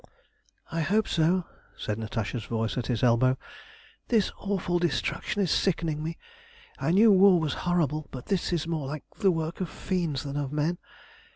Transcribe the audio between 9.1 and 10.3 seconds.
the work of fiends